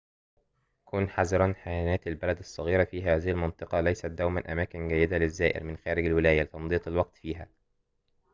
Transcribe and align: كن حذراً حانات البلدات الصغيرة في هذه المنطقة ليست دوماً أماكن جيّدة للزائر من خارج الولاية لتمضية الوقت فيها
كن 0.85 1.09
حذراً 1.09 1.53
حانات 1.53 2.07
البلدات 2.07 2.39
الصغيرة 2.39 2.83
في 2.83 3.03
هذه 3.03 3.31
المنطقة 3.31 3.81
ليست 3.81 4.05
دوماً 4.05 4.51
أماكن 4.51 4.87
جيّدة 4.87 5.17
للزائر 5.17 5.63
من 5.63 5.77
خارج 5.77 6.05
الولاية 6.05 6.41
لتمضية 6.41 6.81
الوقت 6.87 7.17
فيها 7.17 7.47